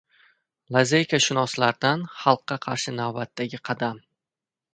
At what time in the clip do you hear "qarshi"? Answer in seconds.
2.65-2.95